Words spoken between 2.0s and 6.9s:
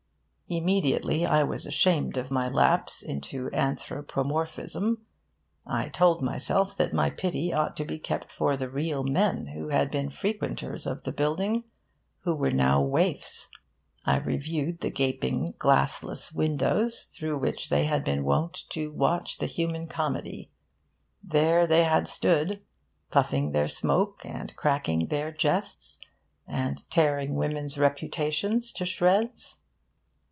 of my lapse into anthropomorphism. I told myself